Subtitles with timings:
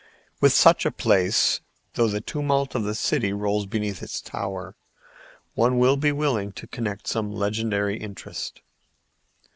[0.39, 1.59] With such a place,
[1.93, 4.75] though the tumult of the city rolls beneath its tower,
[5.53, 8.63] one would be willing to connect some legendary interest.